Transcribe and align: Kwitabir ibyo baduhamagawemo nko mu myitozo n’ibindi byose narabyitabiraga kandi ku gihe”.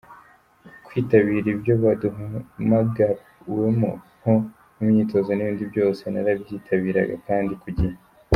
Kwitabir 0.85 1.43
ibyo 1.53 1.73
baduhamagawemo 1.83 3.91
nko 4.17 4.33
mu 4.75 4.83
myitozo 4.89 5.29
n’ibindi 5.33 5.63
byose 5.71 6.01
narabyitabiraga 6.13 7.15
kandi 7.27 7.53
ku 7.63 7.67
gihe”. 7.77 7.95